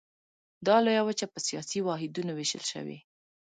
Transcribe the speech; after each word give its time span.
دا 0.67 0.75
لویه 0.85 1.03
وچه 1.05 1.25
په 1.33 1.39
سیاسي 1.47 1.79
واحدونو 1.83 2.31
ویشل 2.35 2.63
شوې. 2.71 2.97